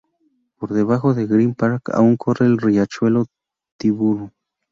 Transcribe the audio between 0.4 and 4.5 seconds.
Por debajo de Green Park aún corre el riachuelo Tyburn.